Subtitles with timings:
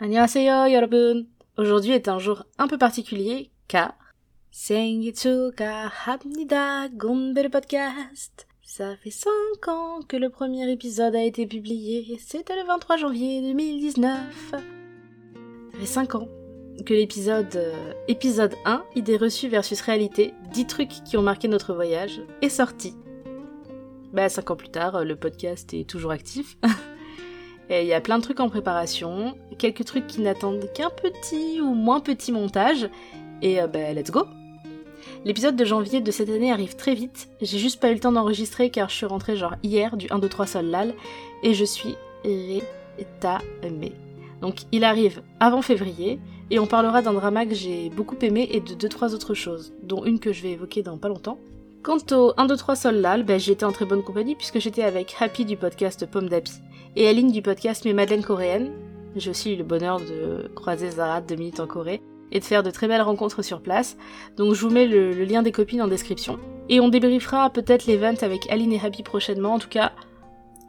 [0.00, 1.26] 안녕하세요 여러분.
[1.56, 3.92] Aujourd'hui est un jour un peu particulier car
[4.50, 8.46] 생일 축하합니다 곰베르 podcast.
[8.62, 13.40] Ça fait 5 ans que le premier épisode a été publié, c'était le 23 janvier
[13.40, 14.50] 2019.
[14.50, 14.58] Ça
[15.78, 16.28] fait 5 ans
[16.84, 21.72] que l'épisode euh, épisode 1, idée reçue versus réalité, 10 trucs qui ont marqué notre
[21.72, 22.94] voyage, est sorti.
[24.12, 26.58] Bah 5 ans plus tard, le podcast est toujours actif.
[27.71, 31.61] Et il y a plein de trucs en préparation, quelques trucs qui n'attendent qu'un petit
[31.61, 32.89] ou moins petit montage,
[33.41, 34.25] et euh, bah let's go.
[35.23, 38.11] L'épisode de janvier de cette année arrive très vite, j'ai juste pas eu le temps
[38.11, 40.93] d'enregistrer car je suis rentrée genre hier du 1, 2, 3 sol lal,
[41.43, 41.95] et je suis
[42.25, 43.93] rétamée.
[44.41, 48.59] Donc il arrive avant février, et on parlera d'un drama que j'ai beaucoup aimé et
[48.59, 51.39] de 2-3 autres choses, dont une que je vais évoquer dans pas longtemps.
[51.83, 54.83] Quant au 1, 2, 3 sol lal, ben, j'étais en très bonne compagnie puisque j'étais
[54.83, 56.51] avec Happy du podcast Pomme d'Api
[56.95, 58.71] et Aline du podcast Mes Madeleines coréennes.
[59.15, 62.63] J'ai aussi eu le bonheur de croiser Zara de minutes en Corée et de faire
[62.63, 63.97] de très belles rencontres sur place.
[64.37, 66.39] Donc je vous mets le, le lien des copines en description.
[66.69, 69.53] Et on débriefera peut-être l'event avec Aline et Happy prochainement.
[69.55, 69.91] En tout cas,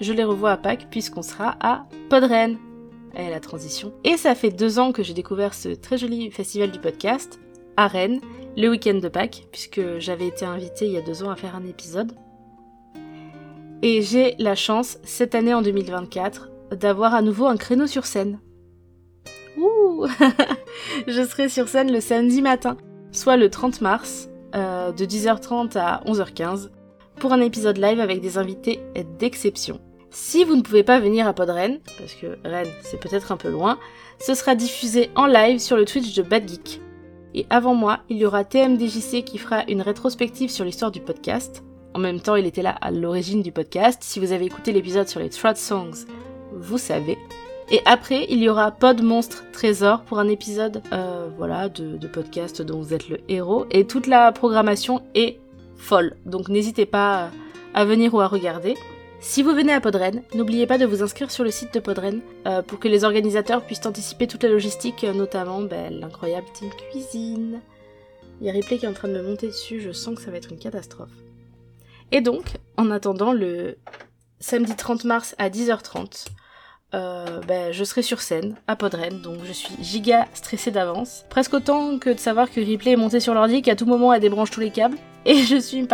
[0.00, 2.58] je les revois à Pâques puisqu'on sera à Podren.
[3.14, 3.92] Et la transition.
[4.04, 7.40] Et ça fait deux ans que j'ai découvert ce très joli festival du podcast
[7.76, 8.20] à Rennes,
[8.56, 11.54] le week-end de Pâques, puisque j'avais été invitée il y a deux ans à faire
[11.54, 12.12] un épisode.
[13.82, 18.38] Et j'ai la chance, cette année en 2024, d'avoir à nouveau un créneau sur scène.
[19.58, 20.06] Ouh
[21.08, 22.76] Je serai sur scène le samedi matin,
[23.10, 26.70] soit le 30 mars, euh, de 10h30 à 11h15,
[27.16, 28.80] pour un épisode live avec des invités
[29.18, 29.80] d'exception.
[30.10, 33.50] Si vous ne pouvez pas venir à Podren, parce que Rennes c'est peut-être un peu
[33.50, 33.78] loin,
[34.20, 36.80] ce sera diffusé en live sur le Twitch de Bad Geek.
[37.34, 41.64] Et avant moi, il y aura TMDJC qui fera une rétrospective sur l'histoire du podcast.
[41.94, 44.02] En même temps, il était là à l'origine du podcast.
[44.02, 46.06] Si vous avez écouté l'épisode sur les Trot Songs,
[46.54, 47.18] vous savez.
[47.70, 52.62] Et après, il y aura Pod Monstre Trésor pour un épisode euh, voilà, de, podcast
[52.62, 53.66] dont vous êtes le héros.
[53.70, 55.38] Et toute la programmation est
[55.76, 56.16] folle.
[56.26, 57.30] Donc n'hésitez pas
[57.74, 58.74] à venir ou à regarder.
[59.20, 62.20] Si vous venez à Podren, n'oubliez pas de vous inscrire sur le site de Podren
[62.46, 66.70] euh, pour que les organisateurs puissent anticiper toute la logistique, euh, notamment ben, l'incroyable team
[66.90, 67.60] cuisine.
[68.40, 70.22] Il y a Ripley qui est en train de me monter dessus, je sens que
[70.22, 71.12] ça va être une catastrophe.
[72.12, 72.44] Et donc,
[72.76, 73.78] en attendant le
[74.38, 76.26] samedi 30 mars à 10h30,
[76.94, 81.24] euh, ben, je serai sur scène à Podren, donc je suis giga stressée d'avance.
[81.30, 84.20] Presque autant que de savoir que Ripley est monté sur l'ordi, qu'à tout moment elle
[84.20, 84.98] débranche tous les câbles.
[85.24, 85.86] Et je suis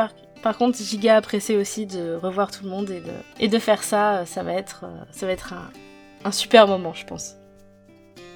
[0.43, 2.93] par contre, giga apprécié aussi de revoir tout le monde
[3.39, 4.25] et de, faire ça.
[4.25, 4.85] Ça va être,
[6.25, 7.35] un super moment, je pense.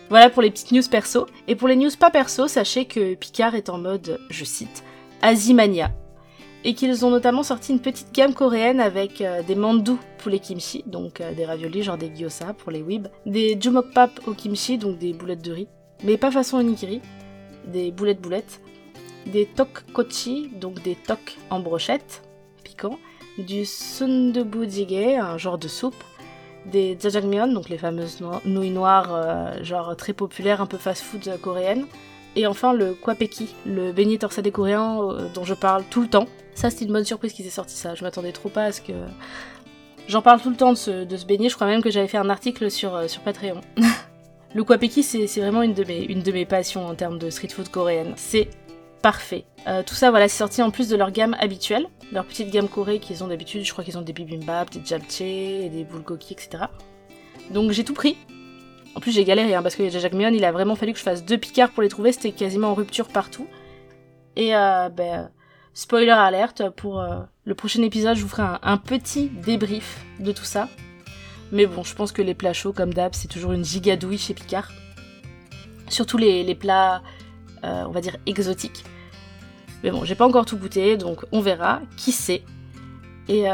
[0.09, 1.27] Voilà pour les petites news perso.
[1.49, 4.83] Et pour les news pas perso, sachez que Picard est en mode, je cite,
[5.23, 5.91] Azimania.
[6.65, 10.85] Et qu'ils ont notamment sorti une petite gamme coréenne avec euh, des mandou poulet kimchi,
[10.87, 14.99] donc euh, des raviolis, genre des gyoza pour les weebs, des jumokpap au kimchi, donc
[14.99, 15.69] des boulettes de riz,
[16.05, 17.01] mais pas façon onigiri,
[17.67, 18.61] des boulettes boulettes,
[19.27, 22.23] des tokkochi, donc des tok en brochette,
[22.63, 22.99] piquant,
[23.39, 26.05] du sundubu jjigae, un genre de soupe,
[26.67, 31.29] des jjajangmyeon, donc les fameuses no nouilles noires, euh, genre très populaires, un peu fast-food
[31.29, 31.87] euh, coréenne,
[32.37, 36.27] et enfin le kwapeki, le beignet torsadé coréen euh, dont je parle tout le temps.
[36.55, 37.95] Ça, c'est une bonne surprise qu'ils aient sorti ça.
[37.95, 38.93] Je m'attendais trop pas à ce que.
[40.09, 41.49] J'en parle tout le temps de ce, beignet.
[41.49, 43.61] Je crois même que j'avais fait un article sur, euh, sur Patreon.
[44.55, 47.49] le kwapeki, c'est vraiment une de, mes, une de mes passions en termes de street
[47.49, 48.13] food coréenne.
[48.17, 48.49] C'est
[49.01, 49.45] parfait.
[49.67, 52.69] Euh, tout ça, voilà, c'est sorti en plus de leur gamme habituelle, leur petite gamme
[52.69, 53.65] corée qu'ils ont d'habitude.
[53.65, 56.65] Je crois qu'ils ont des bibimbap, des japchae, des bulgogi, etc.
[57.51, 58.17] Donc j'ai tout pris.
[58.95, 61.25] En plus, j'ai galéré hein, parce que Jajangmyeon, il a vraiment fallu que je fasse
[61.25, 62.13] deux picards pour les trouver.
[62.13, 63.47] C'était quasiment en rupture partout.
[64.37, 65.31] Et euh, ben,
[65.75, 70.45] spoiler alerte pour euh, le prochain épisode, je vous ferai un, petit débrief de tout
[70.45, 70.69] ça.
[71.53, 74.35] Mais bon, je pense que les plats chauds, comme d'hab, c'est toujours une gigadouille chez
[74.35, 74.71] Picard.
[75.89, 77.03] Surtout les, les plats,
[77.65, 78.85] euh, on va dire, exotiques.
[79.83, 81.81] Mais bon, j'ai pas encore tout goûté, donc on verra.
[81.97, 82.43] Qui sait?
[83.29, 83.45] Et,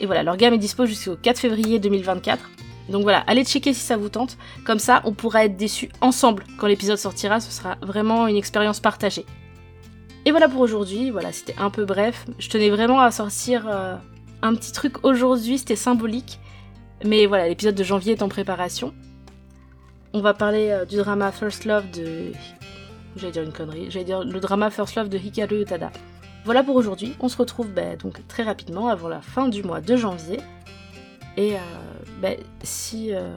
[0.00, 2.48] et, voilà, leur gamme est dispo jusqu'au 4 février 2024.
[2.90, 4.36] Donc voilà, allez checker si ça vous tente.
[4.64, 7.40] Comme ça, on pourra être déçus ensemble quand l'épisode sortira.
[7.40, 9.24] Ce sera vraiment une expérience partagée.
[10.26, 11.10] Et voilà pour aujourd'hui.
[11.10, 12.26] Voilà, c'était un peu bref.
[12.38, 13.96] Je tenais vraiment à sortir euh,
[14.42, 15.58] un petit truc aujourd'hui.
[15.58, 16.40] C'était symbolique.
[17.04, 18.92] Mais voilà, l'épisode de janvier est en préparation.
[20.12, 22.32] On va parler euh, du drama First Love de
[23.16, 23.90] J'allais dire une connerie.
[23.90, 25.90] J'allais dire le drama First Love de Hikaru Utada.
[26.44, 27.14] Voilà pour aujourd'hui.
[27.20, 30.38] On se retrouve bah, donc très rapidement avant la fin du mois de janvier.
[31.40, 33.32] Et euh, si, euh,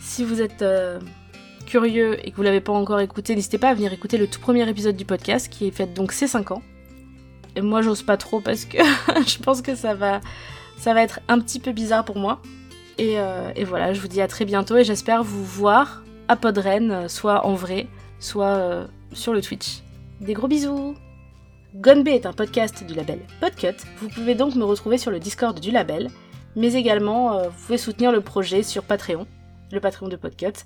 [0.00, 1.00] si vous êtes euh,
[1.66, 4.38] curieux et que vous l'avez pas encore écouté, n'hésitez pas à venir écouter le tout
[4.38, 6.62] premier épisode du podcast qui est fait donc ces 5 ans.
[7.56, 8.78] Et moi j'ose pas trop parce que
[9.26, 10.20] je pense que ça va,
[10.78, 12.40] ça va être un petit peu bizarre pour moi.
[12.98, 13.16] Et,
[13.64, 17.54] voilà, je vous dis à très bientôt et j'espère vous voir à Podren, soit en
[17.54, 17.88] vrai,
[18.20, 19.82] soit sur le Twitch.
[20.20, 20.94] Des gros bisous
[21.74, 25.58] Gonbe est un podcast du label Podcut, vous pouvez donc me retrouver sur le Discord
[25.58, 26.08] du label,
[26.56, 29.26] mais également euh, vous pouvez soutenir le projet sur Patreon,
[29.72, 30.64] le Patreon de Podcut,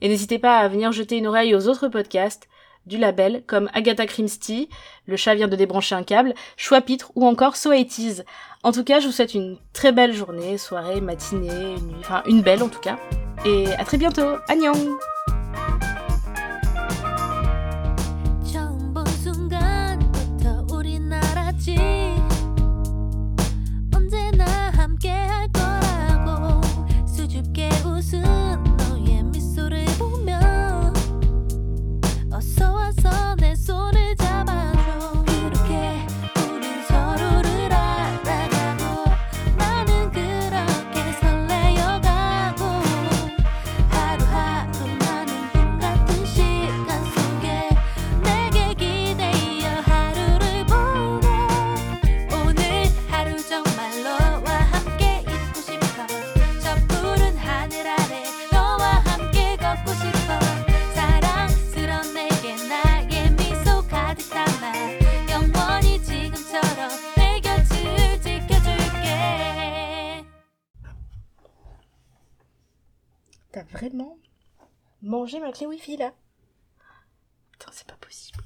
[0.00, 2.48] et n'hésitez pas à venir jeter une oreille aux autres podcasts
[2.86, 4.68] du label comme Agatha Christie,
[5.06, 7.70] Le chat vient de débrancher un câble, Choix Pitre ou encore So
[8.62, 11.94] En tout cas, je vous souhaite une très belle journée, soirée, matinée, une...
[12.00, 12.98] enfin une belle en tout cas.
[13.46, 14.36] Et à très bientôt.
[14.48, 14.96] Annyeong
[73.54, 74.18] T'as vraiment
[75.00, 76.12] mangé ma clé wifi là?
[77.52, 78.43] Putain, c'est pas possible.